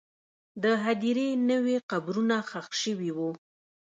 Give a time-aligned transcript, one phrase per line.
[0.63, 3.31] د هدیرې نوې قبرونه ښخ شوي وو.